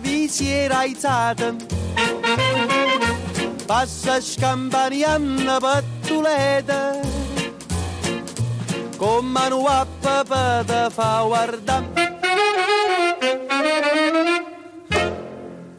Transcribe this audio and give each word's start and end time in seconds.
Vi 0.00 0.28
si 0.28 0.50
era 0.50 0.78
aizzata 0.78 1.54
Passa 3.66 4.20
scampanianna 4.20 5.58
pattuleta 5.58 6.98
Con 8.96 9.26
mano 9.26 9.64
a 9.66 9.86
papà 10.00 10.64
te 10.64 10.88
fa 10.90 11.22
guardare 11.24 12.08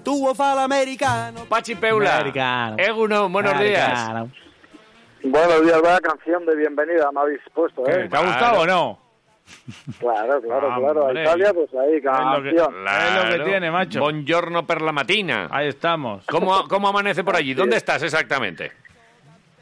Tu 0.02 0.34
fa 0.34 0.54
l'americano 0.54 1.46
Pachi 1.48 1.76
Peula. 1.76 2.14
Americano. 2.16 2.78
Eguno, 2.78 3.30
buenos 3.30 3.58
días. 3.60 4.41
Americano. 5.24 5.48
Buenos 5.48 5.66
días, 5.66 5.82
vaya 5.82 6.00
canción 6.00 6.46
de 6.46 6.56
bienvenida 6.56 7.10
me 7.14 7.20
habéis 7.22 7.42
puesto, 7.54 7.88
¿eh? 7.88 8.08
¿Te 8.10 8.18
ha 8.18 8.22
gustado 8.26 8.62
o 8.62 8.66
no? 8.66 9.00
Claro, 10.00 10.42
claro, 10.42 10.72
Ah, 10.72 10.78
claro. 10.80 11.02
A 11.02 11.06
hombre. 11.08 11.24
Italia, 11.24 11.54
pues 11.54 11.70
ahí, 11.74 11.96
Es 11.98 12.04
lo 12.04 12.44
que- 12.44 12.56
canción. 12.56 12.88
Es 12.88 13.16
lo 13.16 13.38
que 13.38 13.50
tiene, 13.50 13.72
macho. 13.72 14.00
Buongiorno 14.00 14.66
per 14.66 14.82
la 14.82 14.92
matina. 14.92 15.48
Ahí 15.52 15.68
estamos. 15.68 16.26
¿Cómo, 16.28 16.68
¿Cómo 16.68 16.88
amanece 16.88 17.24
por 17.24 17.36
allí? 17.36 17.54
¿Dónde 17.56 17.76
estás 17.78 18.02
exactamente? 18.04 18.72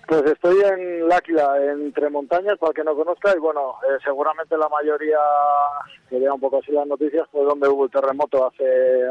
Pues 0.09 0.23
estoy 0.23 0.57
en 0.63 1.07
Láquila, 1.07 1.55
entre 1.71 2.09
montañas, 2.09 2.57
para 2.57 2.71
el 2.71 2.75
que 2.77 2.83
no 2.83 2.95
conozca, 2.95 3.31
y 3.35 3.39
bueno, 3.39 3.75
eh, 3.83 3.99
seguramente 4.03 4.57
la 4.57 4.67
mayoría 4.67 5.19
que 6.09 6.17
vea 6.17 6.33
un 6.33 6.39
poco 6.39 6.57
así 6.57 6.71
las 6.71 6.87
noticias 6.87 7.27
fue 7.31 7.43
donde 7.45 7.67
hubo 7.69 7.85
el 7.85 7.91
terremoto 7.91 8.47
hace 8.47 8.63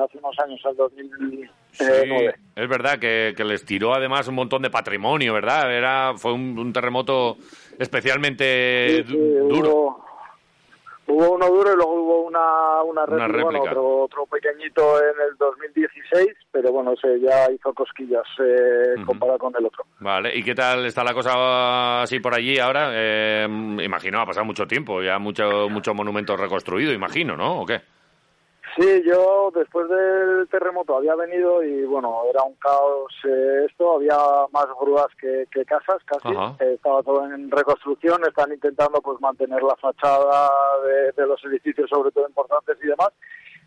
hace 0.04 0.18
unos 0.18 0.36
años, 0.40 0.60
el 0.68 0.76
2009. 0.76 2.34
es 2.56 2.68
verdad 2.68 2.98
que, 2.98 3.32
que 3.36 3.44
les 3.44 3.64
tiró 3.64 3.94
además 3.94 4.26
un 4.26 4.34
montón 4.34 4.60
de 4.62 4.70
patrimonio, 4.70 5.32
¿verdad? 5.34 5.72
Era 5.72 6.14
Fue 6.16 6.32
un, 6.32 6.58
un 6.58 6.72
terremoto 6.72 7.36
especialmente 7.78 9.04
Sí, 9.06 9.12
du- 9.14 9.14
sí, 9.14 9.34
duro. 9.54 9.68
hubo, 9.70 10.04
hubo 11.08 11.32
uno 11.32 11.46
duro 11.48 11.72
y 11.72 11.76
luego 11.76 11.94
hubo 11.94 12.20
una, 12.22 12.82
una, 12.82 13.04
Una 13.04 13.26
réplica, 13.26 13.44
bueno, 13.44 13.62
otro, 13.62 13.98
otro 14.02 14.26
pequeñito 14.26 14.98
en 15.02 15.20
el 15.28 15.36
2016, 15.38 16.28
pero 16.50 16.72
bueno, 16.72 16.92
ese 16.92 17.20
ya 17.20 17.50
hizo 17.50 17.72
cosquillas 17.72 18.26
eh, 18.38 18.94
comparado 19.04 19.38
con 19.38 19.54
el 19.58 19.66
otro. 19.66 19.84
Vale, 20.00 20.36
¿y 20.36 20.42
qué 20.42 20.54
tal 20.54 20.84
está 20.86 21.02
la 21.04 21.14
cosa 21.14 22.02
así 22.02 22.20
por 22.20 22.34
allí 22.34 22.58
ahora? 22.58 22.90
Eh, 22.92 23.44
imagino, 23.44 24.20
ha 24.20 24.26
pasado 24.26 24.44
mucho 24.44 24.66
tiempo, 24.66 25.02
ya 25.02 25.18
mucho, 25.18 25.68
mucho 25.68 25.94
monumento 25.94 26.36
reconstruido, 26.36 26.92
imagino, 26.92 27.36
¿no? 27.36 27.60
¿O 27.60 27.66
qué? 27.66 27.80
Sí, 28.78 29.02
yo 29.04 29.50
después 29.52 29.88
del 29.88 30.48
terremoto 30.48 30.96
había 30.96 31.16
venido 31.16 31.64
y 31.64 31.82
bueno, 31.84 32.22
era 32.30 32.44
un 32.44 32.54
caos 32.54 33.12
eh, 33.24 33.66
esto, 33.68 33.96
había 33.96 34.16
más 34.52 34.66
grúas 34.80 35.08
que, 35.20 35.46
que 35.50 35.64
casas 35.64 35.98
casi. 36.04 36.28
Eh, 36.60 36.74
estaba 36.74 37.02
todo 37.02 37.24
en 37.24 37.50
reconstrucción, 37.50 38.22
están 38.24 38.52
intentando 38.52 39.00
pues 39.02 39.20
mantener 39.20 39.62
la 39.64 39.74
fachada 39.76 40.48
de, 40.86 41.10
de 41.10 41.26
los 41.26 41.44
edificios, 41.46 41.90
sobre 41.90 42.12
todo 42.12 42.28
importantes 42.28 42.78
y 42.80 42.86
demás, 42.86 43.10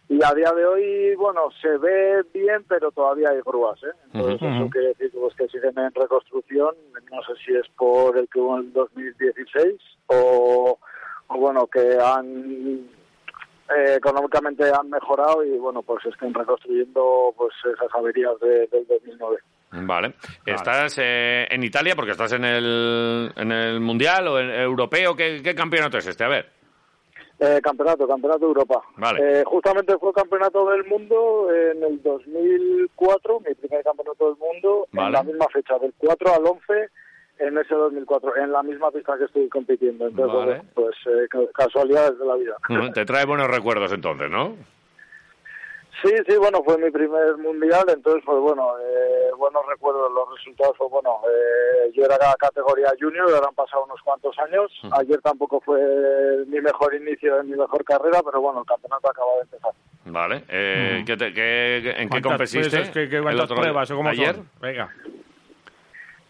y 0.08 0.24
a 0.24 0.34
día 0.34 0.52
de 0.52 0.66
hoy, 0.66 1.16
bueno, 1.16 1.50
se 1.62 1.78
ve 1.78 2.24
bien, 2.34 2.64
pero 2.70 2.92
todavía 2.92 3.30
hay 3.32 3.42
grúas, 3.46 3.84
¿eh? 3.84 3.92
Entonces 4.14 4.42
Ujú. 4.42 4.56
eso 4.56 4.70
quiere 4.70 4.88
decir 4.90 5.12
pues, 5.14 5.36
que 5.36 5.48
siguen 5.50 5.78
en 5.78 5.94
reconstrucción, 5.94 6.74
no 7.12 7.22
sé 7.24 7.34
si 7.46 7.54
es 7.54 7.68
por 7.78 8.18
el 8.18 8.30
que 8.30 8.40
hubo 8.40 8.58
en 8.58 8.66
el 8.66 8.74
2016 8.74 9.76
o, 10.08 10.80
o 11.28 11.38
bueno, 11.38 11.68
que 11.68 11.98
han 12.02 13.01
eh, 13.78 13.96
económicamente 13.96 14.64
han 14.72 14.90
mejorado 14.90 15.44
y 15.44 15.58
bueno 15.58 15.82
pues 15.84 16.06
están 16.06 16.34
reconstruyendo 16.34 17.34
pues 17.38 17.54
esas 17.74 17.88
averías 17.94 18.40
de- 18.40 18.68
del 18.68 18.86
2009 18.88 19.38
Vale. 19.74 20.16
¿Estás 20.46 20.98
eh, 21.02 21.48
en 21.50 21.64
Italia 21.64 21.96
porque 21.96 22.12
estás 22.12 22.34
en 22.34 22.44
el, 22.44 23.32
en 23.38 23.52
el 23.54 23.80
Mundial 23.80 24.28
o 24.28 24.38
en 24.38 24.50
europeo? 24.52 25.16
¿Qué, 25.16 25.42
qué 25.42 25.56
campeonato 25.56 25.98
es 25.98 26.08
este? 26.08 26.26
A 26.26 26.28
ver. 26.28 26.50
eh, 27.40 27.59
campeonato 27.64 28.06
campeonato 28.08 28.40
de 28.42 28.46
Europa 28.48 28.82
Vale. 28.98 29.40
Eh, 29.40 29.44
justamente 29.46 29.98
fue 29.98 30.12
campeonato 30.14 30.70
del 30.72 30.84
mundo 30.86 31.48
en 31.53 31.82
el 31.84 32.02
2004 32.03 33.40
mi 33.40 33.53
primer 33.56 33.84
campeonato 33.84 34.26
del 34.30 34.38
mundo 34.38 34.88
Vale. 34.92 35.08
en 35.08 35.14
la 35.14 35.24
misma 35.24 35.46
fecha 35.53 35.78
del 35.80 35.94
4 35.98 36.34
al 36.36 36.46
11 36.46 36.90
en 37.41 37.57
ese 37.57 37.74
2004 37.75 38.38
en 38.38 38.52
la 38.52 38.63
misma 38.63 38.91
pista 38.91 39.18
que 39.18 39.25
estoy 39.25 39.50
compitiendo 39.50 40.07
entonces 40.07 40.34
Vale. 40.35 40.52
bueno, 40.52 40.63
pues 40.74 40.96
eh, 41.07 41.28
ca- 41.29 41.40
casualidades 41.53 42.18
de 42.19 42.25
la 42.25 42.35
vida 42.35 42.56
Te 42.94 43.06
trae 43.06 43.25
buenos 43.25 43.47
recuerdos 43.50 43.91
entonces, 43.91 44.29
¿no? 44.29 44.56
Sí, 46.03 46.09
sí, 46.28 46.35
bueno, 46.38 46.63
fue 46.63 46.79
mi 46.79 46.90
primer 46.90 47.38
mundial, 47.38 47.84
entonces, 47.90 48.24
pues 48.25 48.40
bueno, 48.40 48.69
eh, 48.79 49.29
buenos 49.38 49.62
recuerdos, 49.68 50.12
los 50.12 50.35
resultados, 50.35 50.74
pues 50.75 50.90
bueno, 50.90 51.19
eh, 51.29 51.91
yo 51.94 52.06
era 52.06 52.18
categoría 52.40 52.91
junior, 53.00 53.29
ahora 53.31 53.47
han 53.50 53.53
pasado 53.53 53.84
unos 53.84 54.02
cuantos 54.02 54.35
años, 54.40 54.72
ayer 54.97 55.22
tampoco 55.22 55.59
fue 55.62 55.79
mi 56.47 56.59
mejor 56.59 56.96
inicio 56.96 57.35
de 57.35 57.44
mi 57.44 57.52
mejor 57.56 57.84
carrera, 57.84 58.19
pero 58.25 58.41
bueno, 58.41 58.62
el 58.62 58.66
campeonato 58.66 59.09
acaba 59.12 59.31
de 59.35 59.41
empezar. 59.41 59.72
Vale. 60.06 60.44
Eh, 60.50 61.03
¿qué 61.06 61.18
te- 61.18 61.34
qué- 61.34 61.78
¿En 61.97 62.09
qué 62.09 62.22
¿Cuántas 62.22 62.31
competiste? 62.31 62.69
pruebas, 62.69 62.90
qué- 62.90 63.09
qué- 63.09 63.16
el 63.18 63.22
cuántas 63.23 63.44
otro- 63.46 63.58
pruebas 63.58 63.91
o 63.91 63.96
cómo 63.96 64.09
ayer? 64.09 64.35
son? 64.35 64.50
Venga. 64.59 64.90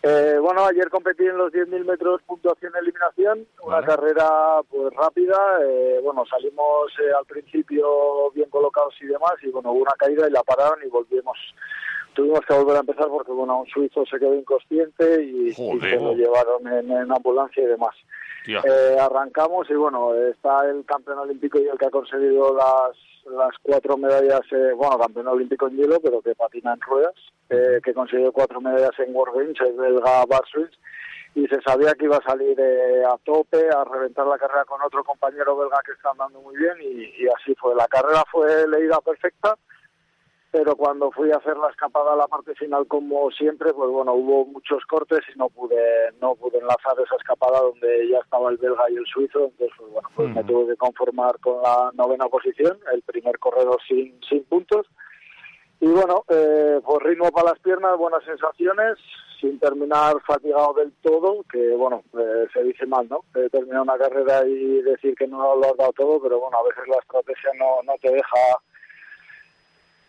Eh, 0.03 0.37
bueno, 0.41 0.65
ayer 0.65 0.89
competí 0.89 1.23
en 1.25 1.37
los 1.37 1.53
10.000 1.53 1.85
metros 1.85 2.21
puntuación-eliminación, 2.23 3.45
una 3.61 3.75
Vale. 3.75 3.87
carrera 3.87 4.61
pues 4.67 4.91
rápida, 4.95 5.37
eh, 5.63 5.99
bueno, 6.01 6.25
salimos 6.25 6.91
eh, 6.99 7.11
al 7.15 7.25
principio 7.25 8.31
bien 8.31 8.49
colocados 8.49 8.95
y 8.99 9.05
demás, 9.05 9.33
y 9.43 9.49
bueno, 9.49 9.71
hubo 9.71 9.81
una 9.81 9.93
caída 9.99 10.27
y 10.27 10.31
la 10.31 10.41
pararon 10.41 10.79
y 10.83 10.89
volvimos, 10.89 11.37
tuvimos 12.15 12.39
que 12.47 12.53
volver 12.55 12.77
a 12.77 12.79
empezar 12.79 13.09
porque 13.09 13.31
bueno, 13.31 13.59
un 13.59 13.67
suizo 13.67 14.03
se 14.07 14.17
quedó 14.17 14.33
inconsciente 14.33 15.23
y, 15.23 15.53
se 15.53 15.99
lo 15.99 16.13
llevaron 16.13 16.67
en, 16.67 16.89
en 16.89 17.11
ambulancia 17.11 17.61
y 17.61 17.67
demás. 17.67 17.95
Eh, 18.45 18.97
arrancamos 18.99 19.69
y 19.69 19.73
bueno, 19.73 20.15
está 20.15 20.67
el 20.69 20.83
campeón 20.85 21.19
olímpico 21.19 21.59
y 21.59 21.67
el 21.67 21.77
que 21.77 21.85
ha 21.85 21.91
conseguido 21.91 22.55
las, 22.55 22.97
las 23.25 23.55
cuatro 23.61 23.97
medallas, 23.97 24.41
eh, 24.51 24.71
bueno, 24.75 24.97
campeón 24.97 25.27
olímpico 25.27 25.67
en 25.67 25.77
hielo, 25.77 25.99
pero 26.01 26.21
que 26.21 26.35
patina 26.35 26.73
en 26.73 26.81
ruedas, 26.81 27.13
eh, 27.49 27.79
que 27.83 27.93
consiguió 27.93 28.31
cuatro 28.31 28.59
medallas 28.59 28.97
en 28.99 29.15
World 29.15 29.35
Games, 29.35 29.61
el 29.61 29.73
belga 29.73 30.25
Barswitz, 30.25 30.77
y 31.35 31.47
se 31.47 31.61
sabía 31.61 31.93
que 31.93 32.05
iba 32.05 32.17
a 32.17 32.29
salir 32.29 32.59
eh, 32.59 33.03
a 33.05 33.17
tope, 33.23 33.69
a 33.69 33.83
reventar 33.85 34.25
la 34.27 34.37
carrera 34.37 34.65
con 34.65 34.81
otro 34.81 35.03
compañero 35.03 35.55
belga 35.55 35.81
que 35.85 35.93
está 35.93 36.09
andando 36.09 36.41
muy 36.41 36.57
bien 36.57 36.75
y, 36.81 37.23
y 37.23 37.27
así 37.27 37.55
fue. 37.55 37.75
La 37.75 37.87
carrera 37.87 38.23
fue 38.31 38.67
leída 38.67 38.99
perfecta, 39.01 39.55
pero 40.51 40.75
cuando 40.75 41.11
fui 41.11 41.31
a 41.31 41.37
hacer 41.37 41.55
la 41.57 41.69
escapada 41.69 42.13
a 42.13 42.17
la 42.17 42.27
parte 42.27 42.53
final 42.55 42.85
como 42.85 43.31
siempre, 43.31 43.73
pues 43.73 43.89
bueno, 43.89 44.13
hubo 44.13 44.45
muchos 44.45 44.83
cortes 44.85 45.21
y 45.33 45.39
no 45.39 45.49
pude 45.49 46.11
no 46.19 46.35
pude 46.35 46.57
enlazar 46.57 46.93
esa 47.03 47.15
escapada 47.15 47.61
donde 47.61 48.09
ya 48.09 48.19
estaba 48.19 48.49
el 48.49 48.57
belga 48.57 48.83
y 48.89 48.95
el 48.97 49.05
suizo, 49.05 49.45
entonces 49.45 49.71
pues 49.77 49.91
bueno, 49.91 50.09
pues 50.13 50.35
me 50.35 50.43
tuve 50.43 50.73
que 50.73 50.77
conformar 50.77 51.39
con 51.39 51.61
la 51.61 51.91
novena 51.93 52.27
posición, 52.27 52.77
el 52.93 53.01
primer 53.03 53.39
corredor 53.39 53.77
sin, 53.87 54.19
sin 54.27 54.43
puntos. 54.43 54.85
Y 55.79 55.87
bueno, 55.87 56.25
eh, 56.27 56.79
pues 56.85 57.01
ritmo 57.01 57.31
para 57.31 57.51
las 57.51 57.59
piernas, 57.59 57.97
buenas 57.97 58.23
sensaciones, 58.23 58.99
sin 59.39 59.57
terminar 59.57 60.13
fatigado 60.27 60.73
del 60.73 60.91
todo, 61.01 61.43
que 61.51 61.75
bueno, 61.75 62.03
eh, 62.13 62.47
se 62.53 62.61
dice 62.63 62.85
mal, 62.85 63.07
¿no? 63.09 63.23
Eh, 63.33 63.49
terminar 63.49 63.81
una 63.81 63.97
carrera 63.97 64.45
y 64.45 64.81
decir 64.83 65.15
que 65.15 65.25
no 65.25 65.55
lo 65.55 65.65
has 65.65 65.77
dado 65.77 65.91
todo, 65.93 66.21
pero 66.21 66.39
bueno, 66.39 66.57
a 66.59 66.63
veces 66.63 66.87
la 66.87 66.97
estrategia 66.97 67.49
no, 67.57 67.81
no 67.83 67.93
te 67.99 68.11
deja 68.11 68.37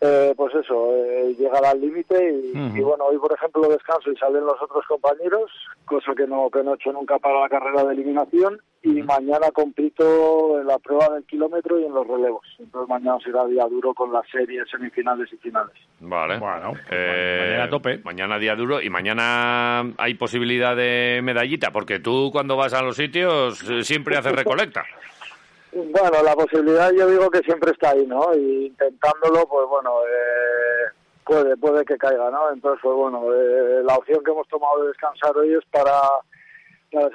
eh, 0.05 0.33
pues 0.35 0.53
eso, 0.53 0.93
eh, 0.95 1.33
llegar 1.39 1.63
al 1.65 1.79
límite 1.79 2.41
y, 2.53 2.81
bueno, 2.81 3.05
hoy 3.05 3.17
por 3.17 3.31
ejemplo 3.33 3.69
descanso 3.69 4.11
y 4.11 4.17
salen 4.17 4.45
los 4.45 4.61
otros 4.61 4.83
compañeros, 4.85 5.49
cosa 5.85 6.13
que 6.13 6.27
no, 6.27 6.49
que 6.49 6.61
no 6.61 6.71
he 6.73 6.75
hecho 6.75 6.91
nunca 6.91 7.17
para 7.19 7.39
la 7.39 7.49
carrera 7.49 7.85
de 7.85 7.93
eliminación 7.93 8.59
y 8.81 9.01
mañana 9.01 9.49
compito 9.53 10.59
en 10.59 10.67
la 10.67 10.77
prueba 10.79 11.07
del 11.13 11.23
kilómetro 11.23 11.79
y 11.79 11.85
en 11.85 11.93
los 11.93 12.05
relevos. 12.05 12.45
Entonces 12.59 12.89
mañana 12.89 13.17
será 13.23 13.45
día 13.45 13.65
duro 13.67 13.93
con 13.93 14.11
las 14.11 14.27
series, 14.29 14.69
semifinales 14.69 15.31
y 15.31 15.37
finales. 15.37 15.73
Vale. 16.01 16.37
Bueno, 16.37 16.73
Eh, 16.91 17.45
mañana 17.45 17.63
a 17.63 17.69
tope. 17.69 17.97
Mañana 18.03 18.39
día 18.39 18.55
duro 18.55 18.81
y 18.81 18.89
mañana 18.89 19.83
hay 19.97 20.15
posibilidad 20.15 20.75
de 20.75 21.21
medallita, 21.23 21.71
porque 21.71 21.99
tú 21.99 22.29
cuando 22.33 22.57
vas 22.57 22.73
a 22.73 22.81
los 22.81 22.97
sitios 22.97 23.63
eh, 23.69 23.83
siempre 23.83 24.17
haces 24.17 24.33
recolecta. 24.33 24.83
Bueno, 25.75 26.21
la 26.23 26.35
posibilidad 26.35 26.91
yo 26.91 27.07
digo 27.07 27.31
que 27.31 27.39
siempre 27.39 27.71
está 27.71 27.91
ahí, 27.91 28.05
¿no? 28.05 28.31
Y 28.35 28.67
intentándolo, 28.67 29.47
pues 29.47 29.67
bueno, 29.67 30.01
eh, 30.07 30.91
puede 31.25 31.57
puede 31.57 31.83
que 31.83 31.97
caiga, 31.97 32.29
¿no? 32.29 32.51
Entonces, 32.51 32.79
pues 32.83 32.95
bueno, 32.95 33.33
eh, 33.33 33.81
la 33.83 33.95
opción 33.95 34.23
que 34.23 34.29
hemos 34.29 34.47
tomado 34.49 34.83
de 34.83 34.89
descansar 34.89 35.35
hoy 35.35 35.53
es 35.55 35.65
para, 35.71 35.99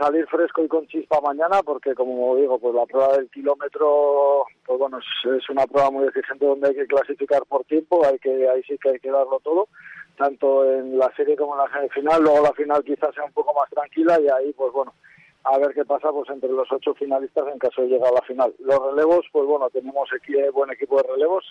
salir 0.00 0.26
fresco 0.26 0.64
y 0.64 0.68
con 0.68 0.88
chispa 0.88 1.20
mañana, 1.20 1.62
porque 1.62 1.94
como 1.94 2.34
digo, 2.34 2.58
pues 2.58 2.74
la 2.74 2.84
prueba 2.86 3.16
del 3.16 3.30
kilómetro, 3.30 4.44
pues 4.66 4.76
bueno, 4.76 4.98
es, 4.98 5.32
es 5.36 5.48
una 5.50 5.64
prueba 5.66 5.92
muy 5.92 6.08
exigente 6.08 6.44
donde 6.44 6.68
hay 6.68 6.74
que 6.74 6.86
clasificar 6.88 7.44
por 7.46 7.62
tiempo, 7.64 8.04
hay 8.04 8.18
que 8.18 8.48
ahí 8.48 8.60
sí 8.64 8.76
que 8.78 8.90
hay 8.90 8.98
que 8.98 9.12
darlo 9.12 9.38
todo, 9.38 9.68
tanto 10.16 10.64
en 10.64 10.98
la 10.98 11.14
serie 11.14 11.36
como 11.36 11.54
en 11.54 11.60
la 11.60 11.72
semifinal, 11.72 12.20
luego 12.20 12.42
la 12.42 12.52
final 12.54 12.82
quizás 12.82 13.14
sea 13.14 13.22
un 13.22 13.32
poco 13.32 13.54
más 13.54 13.70
tranquila 13.70 14.18
y 14.20 14.28
ahí, 14.28 14.52
pues 14.52 14.72
bueno, 14.72 14.92
a 15.50 15.58
ver 15.58 15.74
qué 15.74 15.84
pasa 15.84 16.10
pues 16.10 16.28
entre 16.30 16.50
los 16.50 16.70
ocho 16.70 16.94
finalistas 16.94 17.44
en 17.52 17.58
caso 17.58 17.82
de 17.82 17.88
llegar 17.88 18.10
a 18.10 18.16
la 18.16 18.22
final. 18.22 18.54
Los 18.60 18.78
relevos, 18.90 19.26
pues 19.32 19.46
bueno, 19.46 19.68
tenemos 19.70 20.08
aquí 20.14 20.34
buen 20.52 20.70
equipo 20.70 20.96
de 20.96 21.08
relevos, 21.08 21.44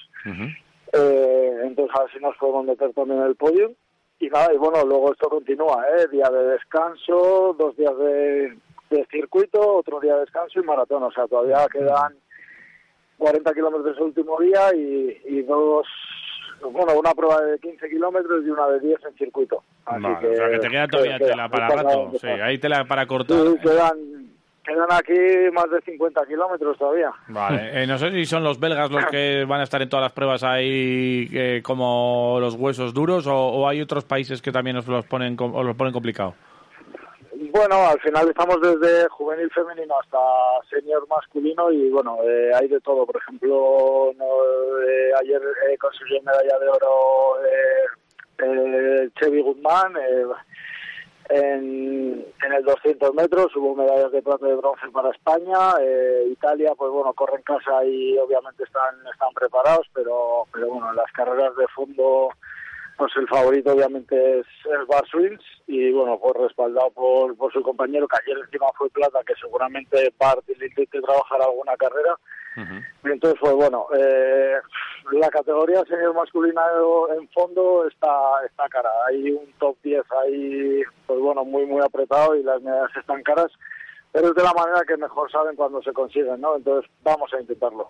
eh, 0.93 1.61
entonces 1.63 1.95
a 1.97 2.03
ver 2.03 2.11
si 2.13 2.19
nos 2.19 2.37
podemos 2.37 2.65
meter 2.65 2.93
también 2.93 3.19
en 3.21 3.27
el 3.27 3.35
podio. 3.35 3.73
Y 4.19 4.29
nada, 4.29 4.51
y 4.51 4.57
bueno, 4.57 4.83
luego 4.83 5.11
esto 5.11 5.29
continúa, 5.29 5.85
¿eh? 5.95 6.07
Día 6.11 6.27
de 6.29 6.43
descanso, 6.47 7.55
dos 7.57 7.77
días 7.77 7.95
de, 7.99 8.57
de 8.89 9.05
circuito, 9.11 9.75
otro 9.75 9.99
día 9.99 10.15
de 10.15 10.21
descanso 10.21 10.59
y 10.59 10.63
maratón. 10.63 11.03
O 11.03 11.11
sea, 11.11 11.27
todavía 11.27 11.67
quedan 11.71 12.15
40 13.19 13.53
kilómetros 13.53 13.95
el 13.97 14.03
último 14.03 14.39
día 14.39 14.73
y, 14.73 15.21
y 15.25 15.41
dos, 15.43 15.85
bueno, 16.61 16.99
una 16.99 17.13
prueba 17.13 17.41
de 17.41 17.59
15 17.59 17.89
kilómetros 17.89 18.45
y 18.45 18.49
una 18.49 18.67
de 18.67 18.79
10 18.79 18.99
en 19.05 19.13
circuito. 19.15 19.63
Así 19.85 20.03
Vale, 20.03 20.17
que, 20.19 20.27
o 20.27 20.35
sea, 20.35 20.49
que 20.49 20.59
te 20.59 20.69
queda 20.69 20.87
todavía 20.87 21.19
tela 21.19 21.49
para 21.49 21.67
rato. 21.69 22.11
Sí, 22.19 22.27
hay 22.27 22.57
tela 22.57 22.85
para 22.85 23.05
cortar. 23.05 23.37
Sí, 23.37 23.57
quedan, 23.61 23.97
quedan 24.63 24.91
aquí 24.91 25.51
más 25.53 25.69
de 25.71 25.81
50 25.81 26.25
kilómetros 26.25 26.77
todavía. 26.77 27.11
Vale, 27.27 27.83
eh, 27.83 27.87
no 27.87 27.97
sé 27.97 28.11
si 28.11 28.25
son 28.25 28.43
los 28.43 28.59
belgas 28.59 28.91
los 28.91 29.05
que 29.05 29.45
van 29.45 29.61
a 29.61 29.63
estar 29.63 29.81
en 29.81 29.89
todas 29.89 30.03
las 30.03 30.11
pruebas 30.13 30.43
ahí 30.43 31.27
eh, 31.33 31.61
como 31.63 32.37
los 32.39 32.55
huesos 32.55 32.93
duros 32.93 33.27
o, 33.27 33.35
o 33.35 33.67
hay 33.67 33.81
otros 33.81 34.03
países 34.03 34.41
que 34.41 34.51
también 34.51 34.77
os 34.77 34.87
los 34.87 35.05
ponen 35.05 35.37
os 35.39 35.65
los 35.65 35.75
ponen 35.75 35.93
complicado. 35.93 36.33
Bueno, 37.51 37.87
al 37.87 37.99
final 38.01 38.27
estamos 38.29 38.59
desde 38.61 39.07
juvenil 39.09 39.49
femenino 39.51 39.95
hasta 39.99 40.17
senior 40.69 41.07
masculino 41.07 41.71
y 41.71 41.89
bueno, 41.89 42.17
eh, 42.23 42.51
hay 42.53 42.67
de 42.67 42.79
todo. 42.81 43.05
Por 43.05 43.17
ejemplo, 43.17 44.11
no, 44.17 44.25
eh, 44.87 45.11
ayer 45.21 45.41
eh, 45.69 45.77
consiguió 45.77 46.21
medalla 46.23 46.59
de 46.59 46.67
oro 46.67 47.45
eh, 47.45 47.85
eh, 48.39 49.09
Chevy 49.19 49.41
Guzmán. 49.41 49.95
eh, 49.97 50.25
en, 51.29 52.25
en 52.41 52.53
el 52.53 52.63
200 52.63 53.13
metros 53.13 53.53
hubo 53.57 53.75
medallas 53.75 54.11
de 54.13 54.21
plata 54.21 54.45
y 54.45 54.49
de 54.49 54.55
bronce 54.55 54.87
para 54.93 55.09
España. 55.09 55.75
Italia, 56.31 56.71
pues 56.77 56.89
bueno, 56.91 57.13
corre 57.13 57.35
en 57.37 57.43
casa 57.43 57.83
y 57.83 58.17
obviamente 58.17 58.63
están, 58.63 58.95
están 59.11 59.33
preparados, 59.33 59.87
pero, 59.93 60.45
pero 60.53 60.67
bueno, 60.67 60.89
en 60.89 60.95
las 60.95 61.11
carreras 61.11 61.53
de 61.57 61.67
fondo 61.75 62.29
pues 62.97 63.11
el 63.15 63.27
favorito 63.27 63.73
obviamente 63.73 64.39
es, 64.39 64.45
es 64.65 64.87
Bar 64.87 65.05
Swings 65.07 65.43
y 65.67 65.91
bueno, 65.91 66.19
pues 66.19 66.33
respaldado 66.35 66.89
por, 66.91 67.37
por 67.37 67.53
su 67.53 67.61
compañero 67.61 68.07
que 68.07 68.17
ayer 68.17 68.43
encima 68.43 68.67
fue 68.77 68.89
plata, 68.89 69.19
que 69.25 69.35
seguramente 69.39 70.11
Bart 70.19 70.43
intente 70.49 71.01
trabajar 71.01 71.41
alguna 71.41 71.75
carrera. 71.77 72.15
Y 73.03 73.09
entonces, 73.11 73.39
pues 73.39 73.53
bueno, 73.53 73.85
eh, 73.95 74.55
la 75.11 75.29
categoría 75.29 75.85
senior 75.85 76.15
masculina 76.15 76.63
en 77.15 77.29
fondo 77.29 77.87
está, 77.87 78.09
está 78.49 78.67
cara. 78.67 78.89
Hay 79.07 79.29
un 79.29 79.45
top 79.59 79.77
10 79.83 80.01
ahí, 80.23 80.81
pues 81.05 81.19
bueno, 81.19 81.45
muy, 81.45 81.67
muy 81.67 81.83
apretado 81.83 82.35
y 82.35 82.41
las 82.41 82.59
medallas 82.63 82.89
están 82.97 83.21
caras. 83.21 83.51
Pero 84.11 84.29
es 84.29 84.35
de 84.35 84.41
la 84.43 84.53
manera 84.53 84.81
que 84.87 84.97
mejor 84.97 85.29
saben 85.31 85.55
cuando 85.55 85.81
se 85.83 85.91
consiguen, 85.93 86.41
¿no? 86.41 86.55
Entonces, 86.55 86.89
vamos 87.03 87.31
a 87.33 87.39
intentarlo. 87.41 87.87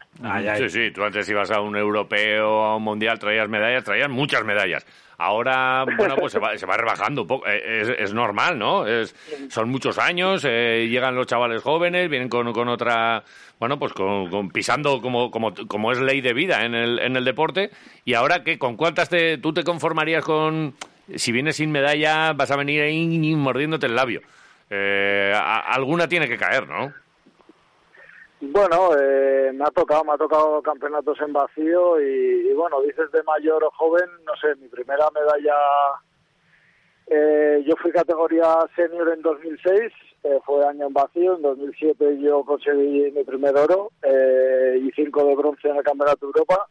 Sí, 0.58 0.70
sí, 0.70 0.92
tú 0.92 1.04
antes 1.04 1.30
ibas 1.30 1.52
a 1.52 1.62
un 1.62 1.78
europeo, 1.78 2.64
a 2.66 2.76
un 2.76 2.84
mundial, 2.84 3.18
traías 3.20 3.48
medallas, 3.48 3.84
traías 3.84 4.10
muchas 4.10 4.44
medallas. 4.44 4.86
Ahora, 5.20 5.86
bueno, 5.98 6.16
pues 6.18 6.34
se 6.34 6.40
va, 6.40 6.56
se 6.58 6.66
va 6.66 6.76
rebajando 6.78 7.22
un 7.22 7.28
poco. 7.28 7.48
Eh, 7.48 7.82
Es, 7.82 7.90
es 7.90 8.14
normal, 8.14 8.60
¿no? 8.60 8.86
Es, 8.86 9.16
son 9.50 9.70
muchos 9.70 9.98
años, 10.00 10.44
eh, 10.48 10.88
llegan 10.90 11.16
los 11.16 11.28
chavales 11.28 11.62
jóvenes, 11.64 12.10
vienen 12.10 12.30
con, 12.30 12.52
con 12.52 12.68
otra, 12.68 13.24
bueno, 13.60 13.80
pues 13.80 13.94
con, 13.94 14.30
con- 14.30 14.50
pisando 14.50 15.02
como, 15.02 15.32
como, 15.32 15.54
como 15.68 15.92
es 15.92 16.00
ley 16.00 16.22
de 16.22 16.34
vida 16.34 16.66
en 16.66 16.76
el, 16.76 17.00
en 17.00 17.16
el 17.16 17.26
deporte. 17.26 17.72
Y 18.06 18.14
ahora, 18.16 18.44
¿qué? 18.44 18.60
¿Con 18.60 18.76
cuántas 18.76 19.10
te, 19.10 19.38
tú 19.38 19.54
te 19.54 19.64
conformarías 19.64 20.24
con, 20.26 20.76
si 21.16 21.32
vienes 21.32 21.56
sin 21.56 21.72
medalla, 21.72 22.34
vas 22.34 22.52
a 22.52 22.56
venir 22.58 22.82
ahí 22.82 23.36
mordiéndote 23.36 23.86
el 23.88 23.96
labio? 23.96 24.22
Eh, 24.70 25.34
alguna 25.36 26.08
tiene 26.08 26.28
que 26.28 26.38
caer, 26.38 26.68
¿no? 26.68 26.94
Bueno, 28.40 28.92
eh, 29.00 29.52
me 29.54 29.64
ha 29.64 29.72
tocado, 29.72 30.04
me 30.04 30.14
ha 30.14 30.18
tocado 30.18 30.62
campeonatos 30.62 31.20
en 31.22 31.34
vacío 31.34 32.00
y, 32.00 32.50
y 32.50 32.54
bueno, 32.54 32.82
dices 32.82 33.12
de 33.12 33.24
mayor 33.24 33.64
o 33.64 33.72
joven, 33.72 34.10
no 34.26 34.36
sé, 34.36 34.56
mi 34.62 34.68
primera 34.68 35.08
medalla, 35.12 35.56
eh, 37.08 37.64
yo 37.66 37.76
fui 37.82 37.92
categoría 37.92 38.58
senior 38.76 39.14
en 39.14 39.22
2006, 39.22 39.94
eh, 40.24 40.40
fue 40.46 40.68
año 40.68 40.88
en 40.88 40.94
vacío, 40.94 41.38
en 41.38 41.42
2007 41.42 42.20
yo 42.20 42.44
conseguí 42.44 43.12
mi 43.12 43.24
primer 43.24 43.56
oro 43.56 43.92
eh, 44.04 44.78
y 44.84 44.92
cinco 44.92 45.26
de 45.26 45.36
bronce 45.36 45.70
en 45.70 45.78
el 45.78 45.84
Campeonato 45.84 46.26
de 46.26 46.32
Europa 46.36 46.68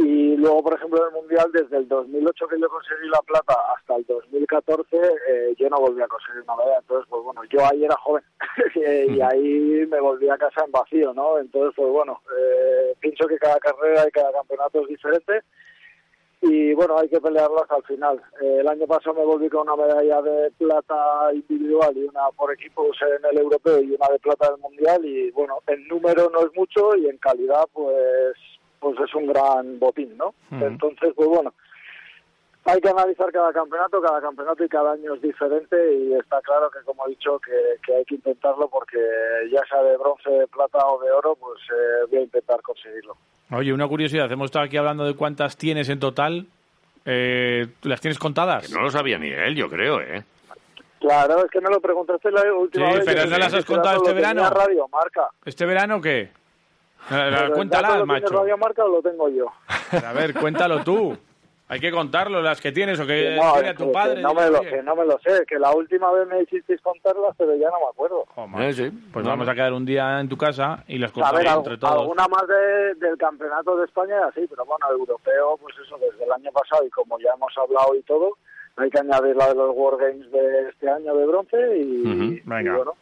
y 0.00 0.36
luego, 0.36 0.62
por 0.62 0.74
ejemplo, 0.74 1.00
en 1.00 1.08
el 1.08 1.20
Mundial, 1.20 1.50
desde 1.52 1.76
el 1.76 1.88
2008 1.88 2.46
que 2.46 2.60
yo 2.60 2.68
conseguí 2.68 3.08
la 3.08 3.20
plata 3.22 3.54
hasta 3.76 3.96
el 3.96 4.04
2014, 4.06 4.96
eh, 4.96 5.54
yo 5.58 5.68
no 5.68 5.80
volví 5.80 6.00
a 6.00 6.06
conseguir 6.06 6.42
una 6.42 6.54
medalla. 6.54 6.78
Entonces, 6.78 7.06
pues 7.10 7.24
bueno, 7.24 7.42
yo 7.50 7.58
ahí 7.66 7.84
era 7.84 7.96
joven 7.96 8.22
eh, 8.76 9.06
y 9.08 9.20
ahí 9.20 9.86
me 9.90 10.00
volví 10.00 10.28
a 10.28 10.38
casa 10.38 10.64
en 10.64 10.70
vacío, 10.70 11.12
¿no? 11.12 11.38
Entonces, 11.38 11.74
pues 11.76 11.90
bueno, 11.90 12.22
eh, 12.38 12.94
pienso 13.00 13.26
que 13.26 13.38
cada 13.38 13.58
carrera 13.58 14.04
y 14.06 14.12
cada 14.12 14.30
campeonato 14.30 14.82
es 14.82 14.88
diferente 14.88 15.42
y 16.40 16.72
bueno, 16.74 16.96
hay 16.96 17.08
que 17.08 17.20
pelearlo 17.20 17.60
hasta 17.60 17.76
el 17.76 17.82
final. 17.82 18.22
Eh, 18.40 18.58
el 18.60 18.68
año 18.68 18.86
pasado 18.86 19.16
me 19.16 19.24
volví 19.24 19.48
con 19.48 19.68
una 19.68 19.74
medalla 19.74 20.22
de 20.22 20.50
plata 20.52 21.32
individual 21.32 21.96
y 21.96 22.04
una 22.04 22.30
por 22.36 22.52
equipos 22.52 22.96
en 23.02 23.24
el 23.32 23.38
europeo 23.38 23.82
y 23.82 23.96
una 23.96 24.08
de 24.12 24.20
plata 24.20 24.50
del 24.50 24.60
mundial 24.60 25.04
y 25.04 25.30
bueno, 25.32 25.58
en 25.66 25.88
número 25.88 26.30
no 26.30 26.40
es 26.40 26.54
mucho 26.54 26.94
y 26.96 27.08
en 27.08 27.18
calidad 27.18 27.64
pues 27.72 28.36
pues 28.80 28.98
es 29.00 29.14
un 29.14 29.26
gran 29.26 29.78
botín, 29.78 30.16
¿no? 30.16 30.34
Entonces, 30.50 31.12
pues 31.14 31.28
bueno, 31.28 31.52
hay 32.64 32.80
que 32.80 32.88
analizar 32.90 33.30
cada 33.32 33.52
campeonato, 33.52 34.00
cada 34.02 34.20
campeonato 34.20 34.62
y 34.64 34.68
cada 34.68 34.92
año 34.92 35.14
es 35.14 35.22
diferente 35.22 35.76
y 35.94 36.12
está 36.14 36.40
claro 36.42 36.70
que, 36.70 36.80
como 36.84 37.06
he 37.06 37.10
dicho, 37.10 37.38
que, 37.40 37.52
que 37.84 37.96
hay 37.96 38.04
que 38.04 38.16
intentarlo 38.16 38.68
porque 38.68 38.98
ya 39.50 39.62
sea 39.70 39.82
de 39.82 39.96
bronce, 39.96 40.30
de 40.30 40.46
plata 40.48 40.78
o 40.86 41.00
de 41.02 41.10
oro, 41.10 41.34
pues 41.36 41.58
eh, 41.70 42.06
voy 42.10 42.18
a 42.18 42.22
intentar 42.22 42.60
conseguirlo. 42.62 43.16
Oye, 43.50 43.72
una 43.72 43.88
curiosidad, 43.88 44.30
hemos 44.30 44.46
estado 44.46 44.66
aquí 44.66 44.76
hablando 44.76 45.04
de 45.06 45.14
cuántas 45.16 45.56
tienes 45.56 45.88
en 45.88 45.98
total. 46.00 46.46
Eh, 47.06 47.66
¿Las 47.84 48.02
tienes 48.02 48.18
contadas? 48.18 48.70
No 48.70 48.82
lo 48.82 48.90
sabía 48.90 49.18
ni 49.18 49.30
él, 49.30 49.54
yo 49.56 49.70
creo, 49.70 50.00
¿eh? 50.02 50.22
Claro, 51.00 51.44
es 51.44 51.50
que 51.50 51.60
me 51.60 51.70
lo 51.70 51.80
preguntaste 51.80 52.30
la 52.30 52.42
última 52.52 52.90
Sí, 52.90 52.96
vez. 52.98 53.04
pero 53.06 53.26
¿no 53.26 53.38
las 53.38 53.54
has 53.54 53.64
contado 53.64 53.96
este 54.02 54.12
verano? 54.12 54.50
Radio 54.50 54.86
Marca. 54.88 55.28
¿Este 55.44 55.64
verano 55.64 56.00
qué? 56.02 56.28
El 57.10 57.52
Cuéntalas, 57.52 57.90
lo 57.98 58.04
tiene 58.04 58.20
macho. 58.20 58.34
Radio 58.38 58.56
Marca 58.58 58.84
o 58.84 58.88
lo 58.88 59.02
tengo 59.02 59.28
yo? 59.28 59.46
A 60.06 60.12
ver, 60.12 60.34
cuéntalo 60.34 60.82
tú. 60.84 61.16
Hay 61.70 61.80
que 61.80 61.90
contarlo, 61.90 62.40
las 62.40 62.62
que 62.62 62.72
tienes 62.72 62.98
o 62.98 63.06
que 63.06 63.36
no, 63.36 63.52
tiene 63.52 63.70
es 63.70 63.76
tu 63.76 63.86
que- 63.88 63.92
padre. 63.92 64.14
que 64.16 64.22
no 64.22 64.32
me 64.32 64.48
lo 64.48 64.62
sé, 64.62 64.82
no 64.82 64.96
me 64.96 65.04
lo 65.04 65.18
sé. 65.18 65.44
Que 65.46 65.58
la 65.58 65.70
última 65.72 66.10
vez 66.12 66.26
me 66.26 66.40
hicisteis 66.42 66.80
contarlas, 66.80 67.34
pero 67.36 67.54
ya 67.56 67.68
no 67.68 67.78
me 67.80 67.86
acuerdo. 67.92 68.24
Joder, 68.34 68.68
Eh, 68.70 68.72
sí. 68.72 68.90
Pues 69.12 69.22
No, 69.24 69.32
vamos 69.32 69.44
no. 69.46 69.52
a 69.52 69.54
quedar 69.54 69.74
un 69.74 69.84
día 69.84 70.18
en 70.18 70.30
tu 70.30 70.38
casa 70.38 70.82
y 70.88 70.96
las 70.96 71.14
A 71.18 71.28
al- 71.28 71.46
entre 71.46 71.76
todos. 71.76 71.92
alguna 72.00 72.26
más 72.26 72.46
de- 72.48 72.94
del 72.94 73.18
campeonato 73.18 73.76
de 73.76 73.84
España, 73.84 74.16
sí, 74.34 74.46
pero 74.48 74.64
bueno, 74.64 74.86
europeo, 74.90 75.58
pues 75.60 75.74
eso, 75.84 75.98
desde 75.98 76.24
el 76.24 76.32
año 76.32 76.50
pasado 76.52 76.86
y 76.86 76.90
como 76.90 77.18
ya 77.18 77.32
hemos 77.34 77.52
hablado 77.58 77.94
y 77.94 78.02
todo, 78.04 78.38
hay 78.78 78.88
que 78.88 79.00
añadir 79.00 79.36
la 79.36 79.48
de 79.48 79.54
los 79.56 79.76
World 79.76 80.00
Games 80.00 80.32
de 80.32 80.68
este 80.70 80.88
año 80.88 81.14
de 81.16 81.26
bronce 81.26 81.76
y, 81.76 82.00
Ujú, 82.00 82.22
y 82.32 82.42
venga. 82.46 82.76
bueno, 82.76 82.92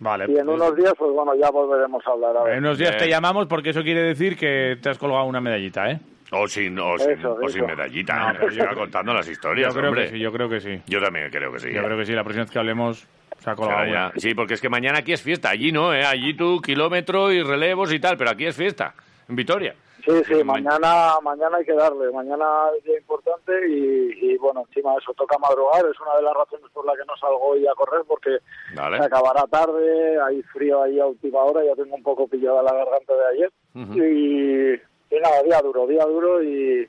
Vale. 0.00 0.24
y 0.28 0.36
en 0.38 0.46
pues- 0.46 0.60
unos 0.60 0.74
días, 0.76 0.92
pues 0.98 1.12
bueno, 1.12 1.34
ya 1.34 1.50
volveremos 1.50 2.02
a 2.06 2.10
hablar. 2.10 2.36
A 2.38 2.42
ver. 2.44 2.52
en 2.54 2.58
unos 2.64 2.78
días 2.78 2.96
te 2.96 3.08
llamamos 3.08 3.46
porque 3.46 3.70
eso 3.70 3.82
quiere 3.82 4.02
decir 4.02 4.36
que 4.36 4.76
te 4.82 4.88
has 4.90 4.98
colgado 4.98 5.24
una 5.24 5.40
medallita, 5.40 5.90
¿eh? 5.90 6.00
O 6.32 6.46
sin, 6.48 6.78
o 6.78 6.96
sin, 6.96 7.10
Eso, 7.10 7.32
o 7.34 7.48
sin 7.48 7.64
eso. 7.64 7.66
medallita. 7.66 8.32
No, 8.32 8.46
¿eh? 8.48 8.48
pero 8.56 8.74
contando 8.76 9.12
las 9.12 9.26
Yo 9.26 9.32
historias, 9.32 9.74
creo 9.74 9.88
hombre. 9.88 10.04
que 10.04 10.10
sí, 10.12 10.18
yo 10.18 10.32
creo 10.32 10.48
que 10.48 10.60
sí. 10.60 10.80
Yo 10.86 11.00
también 11.02 11.28
creo 11.30 11.52
que 11.52 11.58
sí. 11.58 11.72
Yo 11.72 11.80
¿eh? 11.80 11.84
creo 11.84 11.98
que 11.98 12.06
sí, 12.06 12.12
la 12.12 12.22
próxima 12.22 12.44
vez 12.44 12.52
que 12.52 12.58
hablemos 12.58 13.06
se 13.38 13.50
ha 13.50 13.54
colgado 13.54 13.80
Será 13.84 13.90
una. 14.06 14.12
ya- 14.14 14.20
Sí, 14.20 14.34
porque 14.34 14.54
es 14.54 14.60
que 14.60 14.68
mañana 14.68 14.98
aquí 15.00 15.12
es 15.12 15.22
fiesta. 15.22 15.50
Allí 15.50 15.72
no, 15.72 15.92
¿eh? 15.92 16.04
Allí 16.04 16.34
tú, 16.34 16.60
kilómetro 16.62 17.32
y 17.32 17.42
relevos 17.42 17.92
y 17.92 17.98
tal, 17.98 18.16
pero 18.16 18.30
aquí 18.30 18.46
es 18.46 18.56
fiesta, 18.56 18.94
en 19.28 19.34
Vitoria. 19.36 19.74
Sí, 20.04 20.22
sí, 20.26 20.44
mañana, 20.44 21.14
mañana 21.22 21.58
hay 21.58 21.64
que 21.64 21.74
darle, 21.74 22.10
mañana 22.12 22.44
es 22.76 22.84
día 22.84 22.98
importante 22.98 23.52
y, 23.68 24.10
y 24.20 24.36
bueno, 24.38 24.64
encima 24.68 24.94
eso 25.00 25.12
toca 25.14 25.38
madrugar, 25.38 25.84
es 25.86 26.00
una 26.00 26.16
de 26.16 26.22
las 26.22 26.34
razones 26.34 26.70
por 26.72 26.86
la 26.86 26.92
que 26.92 27.04
no 27.06 27.16
salgo 27.16 27.40
hoy 27.40 27.66
a 27.66 27.74
correr 27.74 28.02
porque 28.06 28.38
se 28.74 29.04
acabará 29.04 29.44
tarde, 29.50 30.20
hay 30.22 30.42
frío 30.44 30.82
ahí 30.82 30.98
a 31.00 31.06
última 31.06 31.40
hora, 31.40 31.64
ya 31.64 31.74
tengo 31.74 31.94
un 31.94 32.02
poco 32.02 32.28
pillada 32.28 32.62
la 32.62 32.72
garganta 32.72 33.14
de 33.14 33.26
ayer 33.28 33.52
y 33.74 35.18
nada, 35.20 35.42
día 35.42 35.60
duro, 35.60 35.86
día 35.86 36.04
duro 36.04 36.42
y, 36.42 36.86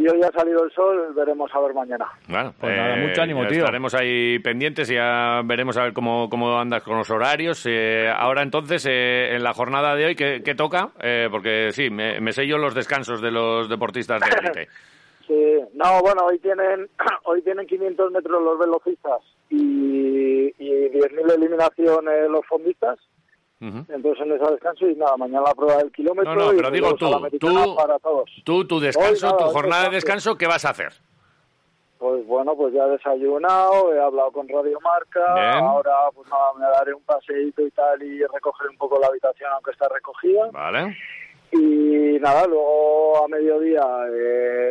y 0.00 0.08
hoy 0.08 0.22
ha 0.22 0.30
salido 0.32 0.64
el 0.64 0.70
sol, 0.72 1.12
veremos 1.14 1.50
a 1.54 1.60
ver 1.60 1.74
mañana. 1.74 2.06
Bueno, 2.28 2.54
Pues 2.58 2.76
nada, 2.76 2.96
eh, 2.96 3.06
mucho 3.06 3.22
ánimo, 3.22 3.46
tío. 3.46 3.58
Estaremos 3.58 3.94
ahí 3.94 4.38
pendientes 4.38 4.90
y 4.90 4.94
ya 4.94 5.42
veremos 5.44 5.76
a 5.76 5.84
ver 5.84 5.92
cómo, 5.92 6.28
cómo 6.30 6.58
andas 6.58 6.82
con 6.82 6.96
los 6.96 7.10
horarios. 7.10 7.64
Eh, 7.66 8.08
ahora 8.14 8.42
entonces, 8.42 8.86
eh, 8.86 9.34
en 9.34 9.42
la 9.42 9.52
jornada 9.52 9.94
de 9.94 10.06
hoy, 10.06 10.14
¿qué, 10.16 10.42
qué 10.44 10.54
toca? 10.54 10.90
Eh, 11.02 11.28
porque 11.30 11.70
sí, 11.72 11.90
me, 11.90 12.20
me 12.20 12.32
sé 12.32 12.46
yo 12.46 12.56
los 12.58 12.74
descansos 12.74 13.20
de 13.20 13.30
los 13.30 13.68
deportistas 13.68 14.20
de 14.20 14.28
élite. 14.28 14.68
Sí, 15.26 15.60
no, 15.74 16.00
bueno, 16.00 16.24
hoy 16.24 16.40
tienen 16.40 16.88
hoy 17.22 17.40
tienen 17.42 17.64
500 17.64 18.10
metros 18.10 18.42
los 18.42 18.58
velocistas 18.58 19.20
y, 19.48 20.48
y 20.58 20.88
10.000 20.90 21.24
de 21.24 21.34
eliminación 21.36 22.08
eh, 22.08 22.28
los 22.28 22.44
fondistas. 22.48 22.98
Entonces 23.60 24.20
en 24.26 24.32
ese 24.32 24.50
descanso 24.52 24.88
y 24.88 24.94
nada, 24.96 25.16
mañana 25.18 25.44
la 25.48 25.54
prueba 25.54 25.76
del 25.76 25.92
kilómetro. 25.92 26.34
No, 26.34 26.46
no, 26.46 26.52
y 26.52 26.56
pero 26.56 26.70
digo 26.70 26.96
luego 26.98 27.28
tú, 27.28 27.38
tú- 27.38 27.76
para 27.76 27.98
todos. 27.98 28.30
Tú, 28.44 28.64
tu 28.66 28.80
descanso, 28.80 29.26
Hoy 29.28 29.32
nada, 29.32 29.46
tu 29.46 29.52
jornada 29.52 29.84
de 29.84 29.90
descanso. 29.96 30.38
¿qué 30.38 30.46
vas 30.46 30.64
a 30.64 30.70
hacer? 30.70 30.92
Pues 31.98 32.26
bueno, 32.26 32.54
pues 32.56 32.72
ya 32.72 32.84
he 32.86 32.90
desayunado, 32.92 33.92
he 33.92 34.00
hablado 34.00 34.32
con 34.32 34.48
Radio 34.48 34.78
Marca, 34.80 35.34
Bien. 35.34 35.62
ahora 35.64 35.92
pues 36.14 36.26
nada, 36.30 36.54
me 36.58 36.64
daré 36.64 36.94
un 36.94 37.02
paseíto 37.02 37.60
y 37.60 37.70
tal 37.72 38.02
y 38.02 38.20
recoger 38.24 38.70
un 38.70 38.78
poco 38.78 38.98
la 38.98 39.08
habitación 39.08 39.50
aunque 39.52 39.72
está 39.72 39.86
recogida. 39.88 40.48
Vale. 40.50 40.96
Y 41.52 42.18
nada, 42.20 42.46
luego 42.46 43.22
a 43.24 43.28
mediodía 43.28 43.82
eh, 44.14 44.70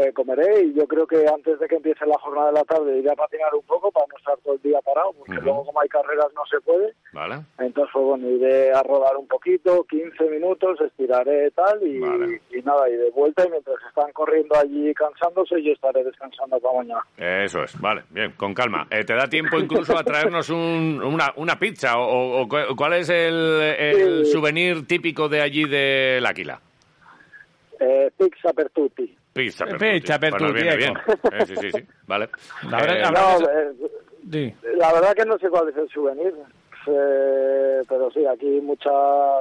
eh, 0.00 0.12
comeré 0.12 0.64
y 0.64 0.74
yo 0.74 0.86
creo 0.86 1.06
que 1.06 1.24
antes 1.26 1.58
de 1.58 1.66
que 1.66 1.76
empiece 1.76 2.04
la 2.06 2.18
jornada 2.18 2.48
de 2.48 2.52
la 2.58 2.64
tarde 2.64 2.98
iré 2.98 3.10
a 3.10 3.14
patinar 3.16 3.54
un 3.54 3.62
poco 3.62 3.90
para 3.90 4.06
no 4.06 4.16
estar 4.18 4.36
todo 4.44 4.54
el 4.54 4.62
día 4.62 4.80
parado, 4.82 5.12
porque 5.14 5.40
luego 5.40 5.64
como 5.64 5.80
hay 5.80 5.88
carreras 5.88 6.26
no 6.34 6.42
se 6.50 6.60
puede. 6.60 6.92
Vale. 7.12 7.36
Entonces, 7.58 7.90
pues 7.92 8.04
bueno, 8.04 8.28
iré 8.28 8.70
a 8.72 8.82
rodar 8.82 9.16
un 9.16 9.26
poquito, 9.26 9.84
15 9.84 10.24
minutos, 10.30 10.80
estiraré 10.82 11.50
tal 11.52 11.82
y, 11.86 11.98
Vale. 12.00 12.40
y 12.50 12.60
nada, 12.62 12.88
y 12.90 12.96
de 12.96 13.10
vuelta 13.10 13.46
y 13.46 13.50
mientras 13.50 13.76
están 13.88 14.12
corriendo 14.12 14.56
allí 14.56 14.92
cansándose 14.94 15.62
yo 15.62 15.72
estaré 15.72 16.04
descansando 16.04 16.60
para 16.60 16.78
mañana. 16.78 17.00
Eso 17.16 17.62
es, 17.62 17.80
vale, 17.80 18.02
bien, 18.10 18.32
con 18.36 18.52
calma. 18.54 18.86
Eh, 18.90 19.04
¿Te 19.04 19.14
da 19.14 19.26
tiempo 19.26 19.58
incluso 19.58 19.96
a 19.98 20.04
traernos 20.04 20.50
un- 20.50 21.00
una, 21.02 21.32
una 21.36 21.58
pizza 21.58 21.98
o, 21.98 22.02
o- 22.06 22.42
o 22.42 22.48
cu- 22.48 22.76
cuál 22.76 22.92
es 22.94 23.08
el, 23.08 23.34
el 23.78 24.26
Sí. 24.26 24.32
souvenir 24.32 24.86
típico 24.86 25.28
de 25.28 25.40
allí 25.40 25.64
de 25.64 26.18
L'Aquila? 26.20 26.60
Eh, 27.80 28.10
pizza 28.18 28.52
per 28.52 28.70
tutti. 28.70 29.16
Pizza 29.44 29.64
per 29.64 29.76
Pizza 29.78 30.14
tutti. 30.18 30.30
per 30.30 30.30
Bueno, 30.38 30.52
tutti, 30.54 30.68
ecco. 30.68 31.34
Eh, 31.36 31.46
sí, 31.46 31.54
sí, 31.56 31.70
sí, 31.72 31.84
vale. 32.06 32.28
La 32.70 32.78
verdad- 32.80 32.96
Eh, 32.96 33.12
No, 33.12 33.50
eh, 33.50 33.90
Sí. 34.30 34.54
la 34.76 34.92
verdad 34.92 35.14
que 35.14 35.24
no 35.24 35.38
sé 35.38 35.48
cuál 35.48 35.68
es 35.70 35.76
el 35.76 35.88
souvenir, 35.88 36.34
eh, 36.86 37.82
pero 37.88 38.10
sí, 38.10 38.24
aquí 38.26 38.60
mucha 38.62 38.90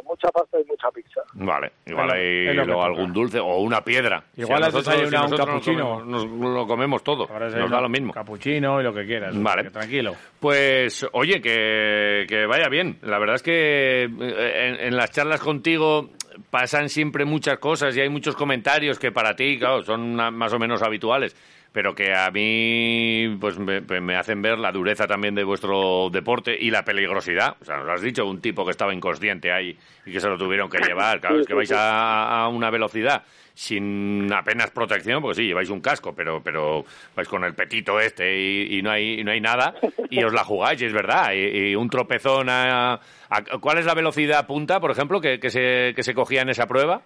mucha 0.06 0.30
pasta 0.30 0.60
y 0.60 0.66
mucha 0.66 0.90
pizza. 0.92 1.22
Vale, 1.34 1.72
igual 1.86 2.12
hay 2.12 2.54
lo 2.54 2.82
algún 2.84 3.12
dulce 3.14 3.40
o 3.40 3.58
una 3.60 3.82
piedra. 3.82 4.24
Igual 4.36 4.64
a 4.64 4.68
has 4.68 4.74
nosotros- 4.74 4.96
desayunado 5.02 5.26
un 5.26 5.32
nosotros 5.32 5.56
nos 5.56 5.66
cappuccino. 5.66 6.00
comemos- 6.00 6.30
Nos, 6.40 6.54
lo 6.56 6.68
comemos 6.68 7.04
todo, 7.04 7.28
Ahora 7.32 7.50
nos 7.50 7.70
da 7.72 7.82
lo 7.82 7.90
mismo. 7.90 8.14
Capuchino 8.14 8.80
y 8.80 8.84
lo 8.84 8.94
que 8.94 9.06
quieras. 9.06 9.42
Vale. 9.42 9.64
que 9.64 9.70
tranquilo. 9.72 10.14
Pues, 10.40 11.06
oye, 11.14 11.42
que, 11.42 12.26
que 12.28 12.46
vaya 12.46 12.70
bien. 12.70 12.98
La 13.02 13.20
verdad 13.20 13.36
es 13.36 13.44
que 13.44 14.04
eh, 14.04 14.08
en, 14.10 14.88
en 14.88 14.96
las 14.96 15.12
charlas 15.12 15.42
contigo 15.42 16.10
pasan 16.50 16.90
siempre 16.90 17.26
muchas 17.26 17.60
cosas 17.60 17.96
y 17.96 18.02
hay 18.02 18.10
muchos 18.10 18.36
comentarios 18.36 19.00
que 19.00 19.12
para 19.12 19.36
ti, 19.36 19.58
claro, 19.58 19.84
son 19.84 20.16
más 20.16 20.54
o 20.54 20.60
menos 20.60 20.82
habituales, 20.82 21.36
pero 21.78 21.94
que 21.94 22.12
a 22.12 22.32
mí 22.32 23.38
pues 23.40 23.60
me, 23.60 23.82
me 24.02 24.16
hacen 24.16 24.42
ver 24.42 24.58
la 24.58 24.72
dureza 24.72 25.06
también 25.06 25.36
de 25.36 25.44
vuestro 25.44 26.10
deporte 26.12 26.58
y 26.60 26.72
la 26.72 26.84
peligrosidad. 26.84 27.56
O 27.62 27.66
sea, 27.66 27.78
nos 27.78 27.88
has 27.90 28.02
dicho 28.02 28.26
un 28.26 28.42
tipo 28.42 28.66
que 28.66 28.72
estaba 28.72 28.96
inconsciente 28.96 29.52
ahí 29.52 29.78
y 30.04 30.12
que 30.12 30.20
se 30.20 30.28
lo 30.28 30.40
tuvieron 30.40 30.72
que 30.72 30.80
llevar. 30.80 31.20
Claro, 31.22 31.40
es 31.40 31.46
que 31.46 31.54
vais 31.54 31.72
a, 31.72 32.46
a 32.46 32.48
una 32.48 32.72
velocidad 32.72 33.22
sin 33.54 34.28
apenas 34.34 34.72
protección, 34.72 35.22
porque 35.22 35.36
sí, 35.42 35.48
lleváis 35.48 35.70
un 35.70 35.80
casco, 35.80 36.16
pero 36.16 36.42
pero 36.44 36.84
vais 37.16 37.28
con 37.28 37.44
el 37.44 37.54
petito 37.54 38.00
este 38.00 38.36
y, 38.40 38.78
y 38.80 38.82
no 38.82 38.90
hay 38.90 39.20
y 39.20 39.24
no 39.24 39.30
hay 39.32 39.40
nada 39.42 39.76
y 40.10 40.24
os 40.24 40.34
la 40.34 40.44
jugáis, 40.44 40.82
y 40.82 40.86
es 40.86 40.94
verdad. 40.94 41.32
Y, 41.34 41.70
y 41.70 41.76
un 41.76 41.92
tropezón 41.92 42.50
a, 42.50 42.94
a- 43.30 43.44
¿Cuál 43.62 43.78
es 43.78 43.86
la 43.86 43.94
velocidad 43.94 44.48
punta, 44.48 44.80
por 44.80 44.90
ejemplo, 44.90 45.22
que, 45.22 45.40
que 45.40 45.52
se, 45.52 45.94
que 45.96 46.02
se 46.02 46.16
cogía 46.16 46.42
en 46.42 46.50
esa 46.50 46.66
prueba? 46.66 47.04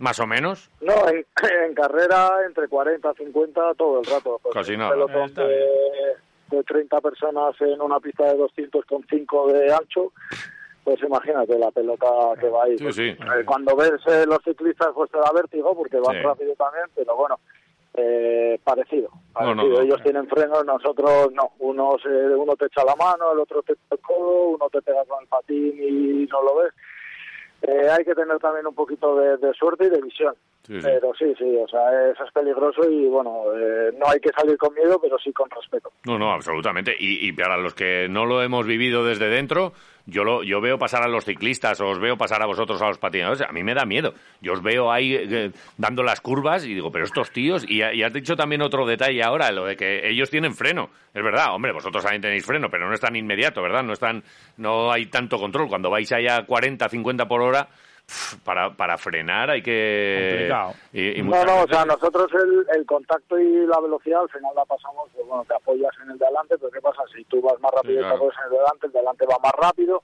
Más 0.00 0.18
o 0.18 0.26
menos. 0.26 0.68
No, 0.80 0.94
en, 1.08 1.24
en 1.66 1.74
carrera 1.74 2.30
entre 2.46 2.66
40 2.68 3.14
50 3.14 3.74
todo 3.74 4.00
el 4.00 4.06
rato. 4.06 4.40
Pues, 4.42 4.54
Casi 4.54 4.76
nada. 4.76 4.90
pelotón 4.90 5.32
de, 5.34 5.68
de 6.50 6.64
30 6.64 7.00
personas 7.00 7.54
en 7.60 7.80
una 7.80 8.00
pista 8.00 8.24
de 8.24 8.36
200,5 8.38 9.52
de 9.52 9.72
ancho, 9.72 10.12
pues 10.84 11.00
imagínate 11.02 11.58
la 11.58 11.70
pelota 11.70 12.06
que 12.40 12.48
va 12.48 12.64
ahí. 12.64 12.78
Sí, 12.78 12.84
Pues, 12.84 12.96
sí. 12.96 13.08
eh, 13.10 13.44
cuando 13.46 13.76
ves 13.76 13.92
eh, 14.06 14.24
los 14.26 14.38
ciclistas 14.42 14.88
pues 14.94 15.10
te 15.10 15.18
da 15.18 15.30
vértigo 15.34 15.76
porque 15.76 15.98
van 15.98 16.16
Sí. 16.16 16.22
rápido 16.22 16.54
también, 16.56 16.86
pero 16.96 17.14
bueno, 17.16 17.38
eh, 17.94 18.58
parecido. 18.64 19.10
No, 19.38 19.54
no. 19.54 19.80
Ellos 19.82 20.02
tienen 20.02 20.26
frenos, 20.28 20.64
nosotros 20.64 21.30
no. 21.32 21.52
Uno, 21.58 21.96
se, 22.02 22.08
uno 22.08 22.56
te 22.56 22.66
echa 22.66 22.84
la 22.84 22.96
mano, 22.96 23.32
el 23.32 23.38
otro 23.40 23.62
te 23.62 23.74
echa 23.74 23.82
el 23.90 23.98
codo, 24.00 24.48
uno 24.56 24.70
te 24.70 24.80
pega 24.80 25.04
con 25.04 25.20
el 25.22 25.28
patín 25.28 25.74
y 25.78 26.26
no 26.26 26.42
lo 26.42 26.56
ves. 26.56 26.72
Eh, 27.62 27.88
hay 27.90 28.04
que 28.04 28.14
tener 28.14 28.38
también 28.38 28.66
un 28.66 28.74
poquito 28.74 29.16
de, 29.16 29.36
de 29.36 29.52
suerte 29.54 29.86
y 29.86 29.90
de 29.90 30.00
visión. 30.00 30.34
Sí, 30.66 30.74
sí. 30.74 30.80
Pero 30.82 31.12
sí, 31.18 31.34
sí, 31.38 31.56
o 31.56 31.66
sea, 31.68 32.10
eso 32.10 32.24
es 32.24 32.32
peligroso 32.32 32.88
y 32.88 33.06
bueno, 33.06 33.44
eh, 33.56 33.92
no 33.98 34.08
hay 34.08 34.20
que 34.20 34.30
salir 34.30 34.56
con 34.56 34.72
miedo, 34.74 35.00
pero 35.00 35.18
sí 35.18 35.32
con 35.32 35.48
respeto. 35.50 35.90
No, 36.06 36.18
no, 36.18 36.32
absolutamente. 36.32 36.94
Y, 36.98 37.26
y 37.26 37.32
para 37.32 37.56
los 37.56 37.74
que 37.74 38.08
no 38.08 38.24
lo 38.24 38.42
hemos 38.42 38.66
vivido 38.66 39.04
desde 39.04 39.28
dentro, 39.28 39.72
yo 40.06 40.24
lo, 40.24 40.42
yo 40.42 40.60
veo 40.60 40.78
pasar 40.78 41.02
a 41.02 41.08
los 41.08 41.24
ciclistas 41.24 41.80
o 41.80 41.88
os 41.88 41.98
veo 41.98 42.16
pasar 42.16 42.42
a 42.42 42.46
vosotros 42.46 42.80
a 42.82 42.88
los 42.88 42.98
patinadores. 42.98 43.42
A 43.42 43.52
mí 43.52 43.62
me 43.62 43.74
da 43.74 43.84
miedo. 43.84 44.14
Yo 44.40 44.52
os 44.54 44.62
veo 44.62 44.90
ahí 44.90 45.14
eh, 45.14 45.50
dando 45.76 46.02
las 46.02 46.20
curvas 46.20 46.64
y 46.64 46.74
digo, 46.74 46.90
pero 46.90 47.04
estos 47.04 47.30
tíos. 47.30 47.64
Y, 47.68 47.82
y 47.82 48.02
has 48.02 48.12
dicho 48.12 48.36
también 48.36 48.62
otro 48.62 48.86
detalle 48.86 49.22
ahora, 49.22 49.50
lo 49.52 49.64
de 49.66 49.76
que 49.76 50.08
ellos 50.08 50.30
tienen 50.30 50.54
freno. 50.54 50.90
Es 51.14 51.22
verdad, 51.22 51.54
hombre, 51.54 51.72
vosotros 51.72 52.02
también 52.02 52.22
tenéis 52.22 52.44
freno, 52.44 52.68
pero 52.70 52.88
no 52.88 52.94
es 52.94 53.00
tan 53.00 53.14
inmediato, 53.16 53.62
¿verdad? 53.62 53.82
No, 53.82 53.92
es 53.92 53.98
tan- 54.00 54.22
no 54.56 54.90
hay 54.92 55.06
tanto 55.06 55.38
control. 55.38 55.68
Cuando 55.68 55.90
vais 55.90 56.10
allá 56.12 56.36
a 56.38 56.46
40, 56.46 56.88
50 56.88 57.26
por 57.28 57.42
hora, 57.42 57.68
para, 58.44 58.70
para 58.76 58.98
frenar 58.98 59.50
hay 59.50 59.62
que. 59.62 60.28
Complicado. 60.30 60.74
Y, 60.92 61.20
y 61.20 61.22
No, 61.22 61.44
no, 61.44 61.62
o 61.62 61.68
sea, 61.68 61.84
nosotros 61.84 62.26
el, 62.34 62.66
el 62.76 62.86
contacto 62.86 63.38
y 63.38 63.66
la 63.66 63.80
velocidad 63.80 64.22
al 64.22 64.28
final 64.30 64.52
la 64.54 64.64
pasamos, 64.64 65.08
pues 65.14 65.26
bueno, 65.26 65.44
te 65.46 65.54
apoyas 65.54 65.92
en 66.02 66.10
el 66.10 66.18
de 66.18 66.24
adelante, 66.26 66.56
pero 66.58 66.70
¿qué 66.70 66.80
pasa? 66.80 67.02
Si 67.14 67.24
tú 67.24 67.40
vas 67.40 67.58
más 67.60 67.72
rápido 67.72 68.00
Sí, 68.00 68.06
y 68.06 68.08
te 68.08 68.14
apoyas 68.14 68.36
en 68.38 68.44
el 68.44 68.50
de 68.50 68.56
adelante, 68.58 68.86
el 68.86 68.92
de 68.92 68.98
adelante 68.98 69.26
va 69.26 69.38
más 69.42 69.52
rápido 69.60 70.02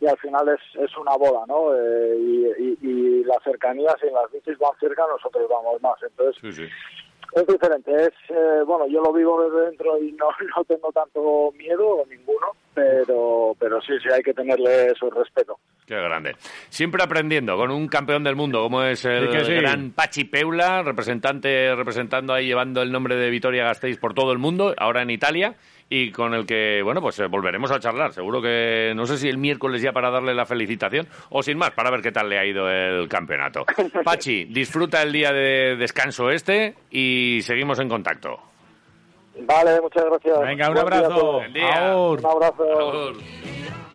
y 0.00 0.06
al 0.06 0.18
final 0.18 0.48
es, 0.48 0.60
es 0.82 0.96
una 0.96 1.16
bola, 1.16 1.44
¿no? 1.46 1.74
Eh, 1.74 2.16
y, 2.18 2.46
y, 2.62 2.78
y 2.82 3.24
la 3.24 3.38
cercanía, 3.44 3.94
si 4.00 4.10
las 4.10 4.30
bicis 4.32 4.58
van 4.58 4.72
cerca, 4.80 5.04
nosotros 5.08 5.48
vamos 5.48 5.80
más. 5.82 5.96
Entonces, 6.02 6.36
Sí, 6.42 6.52
sí. 6.52 6.68
es 7.34 7.46
diferente. 7.46 7.94
Es, 7.94 8.12
eh, 8.28 8.62
bueno, 8.66 8.86
yo 8.88 9.00
lo 9.02 9.12
vivo 9.12 9.40
desde 9.44 9.66
dentro 9.70 9.96
y 10.02 10.12
no, 10.12 10.28
no 10.56 10.64
tengo 10.64 10.90
tanto 10.92 11.52
miedo 11.56 11.86
o 11.86 12.06
ninguno, 12.06 12.48
pero, 12.74 13.56
pero 13.58 13.80
sí, 13.80 13.92
sí 14.02 14.08
hay 14.12 14.22
que 14.22 14.34
tenerle 14.34 14.92
su 14.98 15.10
respeto. 15.10 15.58
Qué 15.86 15.94
grande. 15.94 16.34
Siempre 16.70 17.02
aprendiendo 17.02 17.56
con 17.56 17.70
un 17.70 17.88
campeón 17.88 18.24
del 18.24 18.36
mundo 18.36 18.62
como 18.62 18.82
es 18.82 19.04
el 19.04 19.28
Sí 19.28 19.36
que 19.36 19.44
sí. 19.44 19.52
gran 19.52 19.90
Pachi 19.90 20.24
Peula, 20.24 20.82
representante, 20.82 21.74
representando 21.74 22.32
ahí, 22.32 22.46
llevando 22.46 22.80
el 22.82 22.90
nombre 22.90 23.16
de 23.16 23.30
Vitoria 23.30 23.64
Gasteiz 23.64 23.98
por 23.98 24.14
todo 24.14 24.32
el 24.32 24.38
mundo, 24.38 24.74
ahora 24.78 25.02
en 25.02 25.10
Italia, 25.10 25.54
y 25.90 26.10
con 26.10 26.32
el 26.32 26.46
que, 26.46 26.80
bueno, 26.82 27.02
pues 27.02 27.18
eh, 27.20 27.26
volveremos 27.26 27.70
a 27.70 27.80
charlar. 27.80 28.12
Seguro 28.12 28.40
que, 28.40 28.94
no 28.96 29.04
sé 29.06 29.18
si 29.18 29.28
el 29.28 29.36
miércoles 29.36 29.82
ya 29.82 29.92
para 29.92 30.10
darle 30.10 30.34
la 30.34 30.46
felicitación, 30.46 31.06
o 31.28 31.42
sin 31.42 31.58
más, 31.58 31.72
para 31.72 31.90
ver 31.90 32.00
qué 32.00 32.12
tal 32.12 32.30
le 32.30 32.38
ha 32.38 32.46
ido 32.46 32.68
el 32.70 33.06
campeonato. 33.08 33.66
Pachi, 34.04 34.46
disfruta 34.46 35.02
el 35.02 35.12
día 35.12 35.32
de 35.32 35.76
descanso 35.76 36.30
este 36.30 36.74
y 36.90 37.40
seguimos 37.42 37.78
en 37.78 37.88
contacto. 37.88 38.53
Vale, 39.40 39.80
muchas 39.80 40.04
gracias. 40.04 40.40
Venga, 40.40 40.68
un 40.68 40.74
Buen 40.74 40.86
abrazo. 40.92 41.40
día. 41.52 41.96
Un 41.96 42.26
abrazo. 42.26 43.12